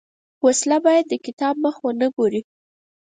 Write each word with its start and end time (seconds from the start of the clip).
وسله 0.45 0.77
باید 0.85 1.05
د 1.09 1.13
کتاب 1.25 1.55
مخ 1.63 1.75
ونه 1.83 2.07
ګوري 2.15 2.41